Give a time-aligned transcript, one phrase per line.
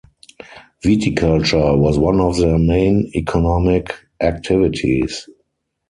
[0.83, 5.27] Viticulture was one of their main economic activities.